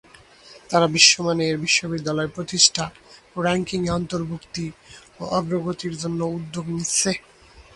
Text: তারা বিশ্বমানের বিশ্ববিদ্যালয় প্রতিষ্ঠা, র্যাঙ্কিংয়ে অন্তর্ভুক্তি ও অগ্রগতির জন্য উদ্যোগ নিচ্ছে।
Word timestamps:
তারা 0.69 0.87
বিশ্বমানের 0.95 1.55
বিশ্ববিদ্যালয় 1.65 2.29
প্রতিষ্ঠা, 2.35 2.85
র্যাঙ্কিংয়ে 3.35 3.95
অন্তর্ভুক্তি 3.99 4.65
ও 5.19 5.23
অগ্রগতির 5.37 5.93
জন্য 6.01 6.19
উদ্যোগ 6.37 6.65
নিচ্ছে। 6.75 7.11